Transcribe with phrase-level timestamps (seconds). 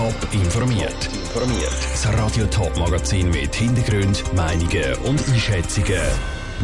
[0.00, 1.10] Top informiert.
[1.12, 1.76] Informiert.
[1.92, 6.00] Das Radio Top Magazin mit Hintergrund, Meinungen und Einschätzungen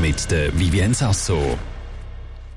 [0.01, 1.59] mit der Vivien Sasso.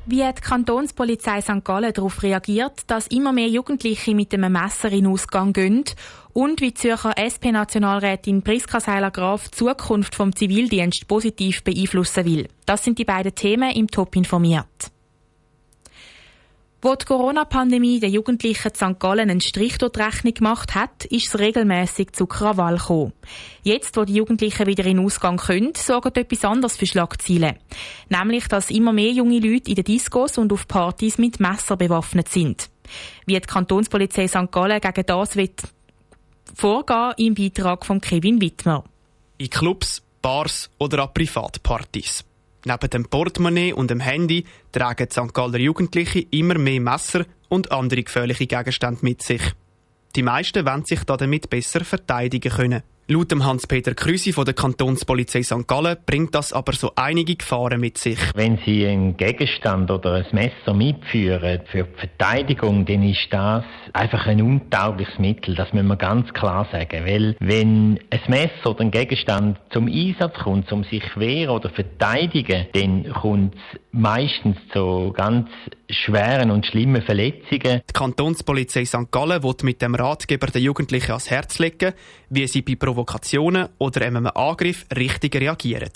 [0.05, 1.65] Wie hat die Kantonspolizei St.
[1.65, 5.83] Gallen darauf reagiert, dass immer mehr Jugendliche mit einem Messer in Ausgang gehen?
[6.31, 12.47] Und wie die Zürcher SP-Nationalrätin Priska Seiler-Graf die Zukunft vom Zivildienst positiv beeinflussen will?
[12.65, 14.93] Das sind die beiden Themen im Top informiert.
[16.81, 18.99] Wo die Corona-Pandemie den Jugendlichen St.
[18.99, 23.11] Gallen einen Strich durch die Rechnung gemacht hat, ist es regelmäßig zu Krawall gekommen.
[23.63, 27.57] Jetzt, wo die Jugendlichen wieder in den Ausgang können, sorgt etwas anderes für Schlagzeilen.
[28.07, 32.29] Nämlich, dass immer mehr junge Leute in den Discos und auf Partys mit Messer bewaffnet
[32.29, 32.69] sind.
[33.25, 34.49] Wie die Kantonspolizei St.
[34.49, 35.61] Gallen gegen das wird
[36.55, 38.85] vorgehen im Beitrag von Kevin Wittmer.
[39.37, 42.23] In Clubs, Bars oder an Privatpartys.
[42.65, 45.33] Neben dem Portemonnaie und dem Handy tragen die St.
[45.33, 49.41] Galler Jugendliche immer mehr Messer und andere gefährliche Gegenstände mit sich.
[50.15, 52.83] Die meisten wollen sich damit besser verteidigen können.
[53.11, 55.67] Laut Hans-Peter Krüsi von der Kantonspolizei St.
[55.67, 58.19] Gallen bringt das aber so einige Gefahren mit sich.
[58.35, 64.27] Wenn Sie einen Gegenstand oder ein Messer mitführen für die Verteidigung, dann ist das einfach
[64.27, 65.55] ein untaugliches Mittel.
[65.55, 67.03] Das müssen wir ganz klar sagen.
[67.03, 72.67] Weil wenn ein Messer oder ein Gegenstand zum Einsatz kommt, um sich wehren oder verteidigen,
[72.73, 75.49] dann kommt es meistens zu ganz
[75.89, 77.81] schweren und schlimmen Verletzungen.
[77.89, 79.11] Die Kantonspolizei St.
[79.11, 81.93] Gallen wird mit dem Ratgeber den Jugendlichen ans Herz legen,
[82.29, 85.91] wie sie bei Provokationen oder einem Angriff richtig reagieren.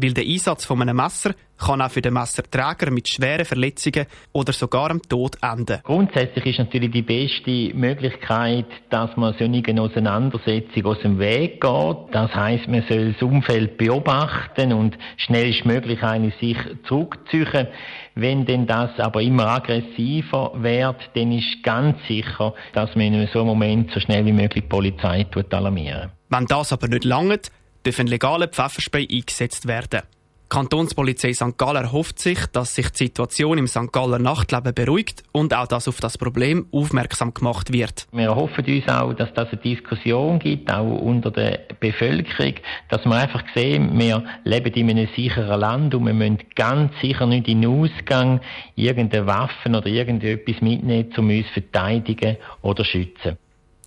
[0.00, 4.52] Weil der Einsatz von einem Messer kann auch für den Messerträger mit schweren Verletzungen oder
[4.52, 5.80] sogar dem Tod enden.
[5.82, 11.96] Grundsätzlich ist natürlich die beste Möglichkeit, dass man solchen Auseinandersetzung aus dem Weg geht.
[12.12, 17.66] Das heißt, man soll das Umfeld beobachten und schnellstmöglich eine sich zurückziehen.
[18.14, 23.40] Wenn denn das aber immer aggressiver wird, dann ist ganz sicher, dass man in so
[23.40, 26.10] einem Moment so schnell wie möglich die Polizei alarmieren.
[26.28, 27.50] Wenn das aber nicht langt,
[27.84, 30.02] dürfen legale Pfefferspray eingesetzt werden.
[30.50, 31.58] Die Kantonspolizei St.
[31.58, 33.92] Gallen erhofft sich, dass sich die Situation im St.
[33.92, 38.06] Galler Nachtleben beruhigt und auch, dass auf das Problem aufmerksam gemacht wird.
[38.12, 42.54] Wir erhoffen uns auch, dass das eine Diskussion gibt, auch unter der Bevölkerung,
[42.88, 47.26] dass wir einfach sehen, wir leben in einem sicheren Land und wir müssen ganz sicher
[47.26, 48.40] nicht in Ausgang
[48.74, 53.36] irgendeine Waffen oder irgendetwas mitnehmen, um uns verteidigen oder schützen.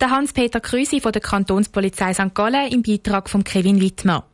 [0.00, 2.34] Der Hans-Peter Krüsi von der Kantonspolizei St.
[2.34, 4.24] Gallen im Beitrag von Kevin Wittmer.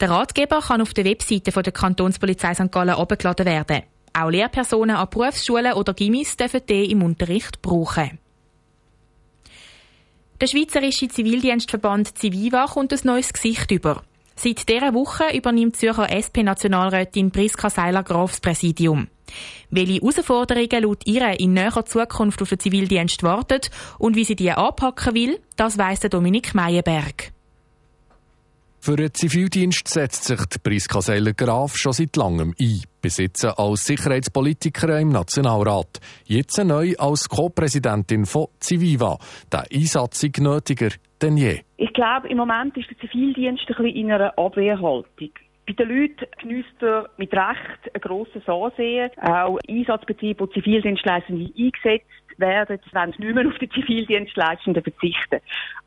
[0.00, 2.72] Der Ratgeber kann auf der Webseite von der Kantonspolizei St.
[2.72, 3.82] Gallen abgeladen werden.
[4.12, 8.18] Auch Lehrpersonen an Berufsschulen oder Gimmis dürfen den im Unterricht brauchen.
[10.40, 14.02] Der Schweizerische Zivildienstverband Civiva kommt ein neues Gesicht über.
[14.36, 19.08] Seit dieser Woche übernimmt Zürcher SP-Nationalrätin Priska Seiler-Graf Präsidium.
[19.70, 23.60] Welche Herausforderungen laut ihr in näherer Zukunft auf den Zivildienst warten
[23.98, 27.32] und wie sie die anpacken will, das weiss Dominik Meyerberg.
[28.82, 32.80] Für den Zivildienst setzt sich Priska Seiler-Graf schon seit langem ein.
[33.02, 36.00] Besitzen als Sicherheitspolitikerin im Nationalrat.
[36.24, 39.18] Jetzt neu als Co-Präsidentin von Civiva.
[39.52, 40.88] Der Einsatz ist nötiger
[41.20, 41.60] denn je.
[41.76, 45.30] Ich glaube, im Moment ist der Zivildienst ein bisschen in einer Abwehrhaltung.
[45.70, 49.10] Bei den Leuten genießt er mit Recht ein grosses Ansehen.
[49.20, 55.40] Auch Einsatzbetriebe, wo Zivildienstleistende eingesetzt werden, wenn sie nicht mehr auf die Zivildienstleistenden verzichten.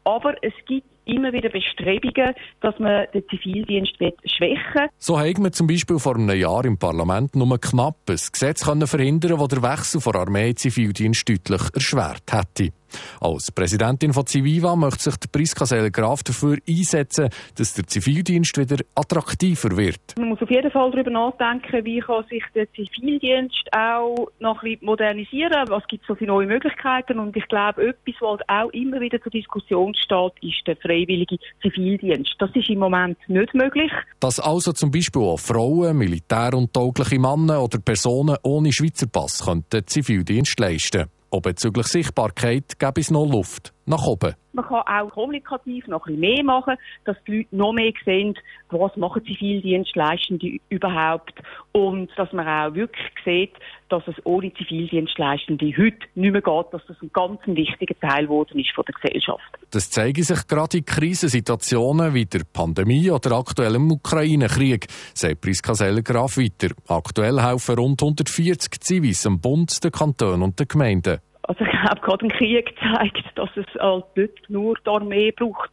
[0.05, 4.87] Aber es gibt immer wieder Bestrebungen, dass man den Zivildienst schwächen will.
[4.97, 9.37] So haben wir zum Beispiel vor einem Jahr im Parlament nur knapp ein Gesetz verhindern
[9.37, 12.71] das der Wechsel von Armee in Zivildienst deutlich erschwert hätte.
[13.19, 19.75] Als Präsidentin von Civiva möchte sich Priska Graf dafür einsetzen, dass der Zivildienst wieder attraktiver
[19.75, 19.99] wird.
[20.17, 24.71] Man muss auf jeden Fall darüber nachdenken, wie kann sich der Zivildienst auch noch ein
[24.71, 28.69] bisschen modernisieren, was gibt es so für neue Möglichkeiten und ich glaube, etwas, was auch
[28.71, 32.35] immer wieder zur Diskussion steht, ist der freiwillige Zivildienst.
[32.39, 33.91] Das ist im Moment nicht möglich.
[34.19, 39.45] Dass also zum Beispiel auch Frauen, Militär- und taugliche Männer oder Personen ohne Schweizer Pass
[39.45, 44.35] könnten Zivildienst leisten auch bezüglich Sichtbarkeit gäbe es noch Luft nach oben.
[44.53, 46.75] Man kann auch kommunikativ noch ein bisschen mehr machen,
[47.05, 48.35] dass die Leute noch mehr sehen,
[48.69, 51.33] was machen Zivildienstleistende überhaupt
[51.71, 53.53] und dass man auch wirklich sieht,
[53.89, 58.59] dass es ohne Zivildienstleistende heute nicht mehr geht, dass das ein ganz wichtiger Teil geworden
[58.59, 59.57] ist von der Gesellschaft.
[59.73, 64.85] Das zeige sich gerade in Krisensituationen wie der Pandemie oder aktuell im Ukraine-Krieg,
[65.15, 66.75] sagt Priska Sellergraf weiter.
[66.87, 71.17] Aktuell helfen rund 140 Zivis am Bund, den Kantonen und den Gemeinden.
[71.41, 75.71] Also ich glaube, gerade ein Krieg zeigt, dass es halt nicht nur die Armee braucht,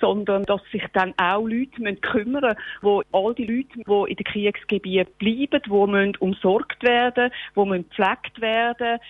[0.00, 4.16] sondern dass sich dann auch Leute müssen kümmern müssen, wo all die Leute, die in
[4.16, 9.00] den Kriegsgebieten bleiben, die müssen umsorgt werden, die müssen gepflegt werden.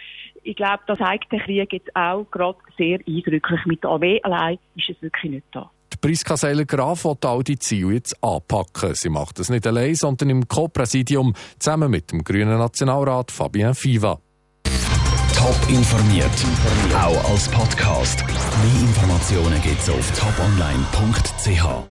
[0.42, 3.60] Ich glaube, das zeigt der Krieg jetzt auch gerade sehr eindrücklich.
[3.66, 5.70] Mit der Armee allein ist es wirklich nicht da.
[5.92, 8.94] Die Priska Seiler-Graf will all die Ziele jetzt anpacken.
[8.94, 14.18] Sie macht das nicht allein, sondern im Co-Präsidium zusammen mit dem grünen Nationalrat Fabien Fiva.
[15.36, 16.30] Top informiert,
[16.94, 18.24] auch als Podcast.
[18.26, 21.88] Mehr Informationen gibt's auf toponline.ch.